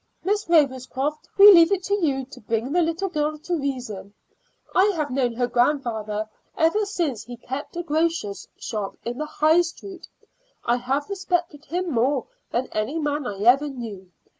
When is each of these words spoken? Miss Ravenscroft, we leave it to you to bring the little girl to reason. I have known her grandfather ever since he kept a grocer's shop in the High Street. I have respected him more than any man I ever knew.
Miss 0.23 0.45
Ravenscroft, 0.49 1.27
we 1.37 1.51
leave 1.53 1.71
it 1.71 1.83
to 1.83 1.93
you 2.03 2.25
to 2.31 2.41
bring 2.41 2.71
the 2.71 2.81
little 2.81 3.07
girl 3.07 3.37
to 3.37 3.59
reason. 3.59 4.15
I 4.73 4.85
have 4.95 5.11
known 5.11 5.33
her 5.33 5.45
grandfather 5.45 6.27
ever 6.57 6.87
since 6.87 7.23
he 7.25 7.37
kept 7.37 7.75
a 7.77 7.83
grocer's 7.83 8.47
shop 8.57 8.97
in 9.05 9.19
the 9.19 9.27
High 9.27 9.61
Street. 9.61 10.07
I 10.65 10.77
have 10.77 11.07
respected 11.07 11.65
him 11.65 11.91
more 11.91 12.25
than 12.49 12.65
any 12.71 12.97
man 12.97 13.27
I 13.27 13.41
ever 13.43 13.67
knew. 13.69 14.09